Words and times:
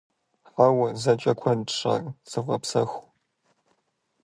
Хьэуэ, 0.51 0.87
зэкӀэ 1.01 1.33
куэдщ 1.39 1.77
ар. 1.93 2.03
Зывгъэпсэху. 2.29 3.01